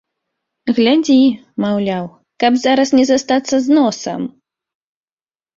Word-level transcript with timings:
Глядзі, 0.77 1.17
маўляў, 1.65 2.05
каб 2.45 2.57
зараз 2.63 2.89
не 3.01 3.05
застацца 3.11 3.55
з 3.67 3.79
носам! 3.79 4.21